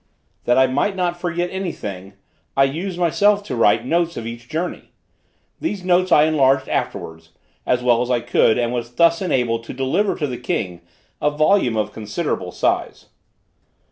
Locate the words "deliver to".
9.75-10.25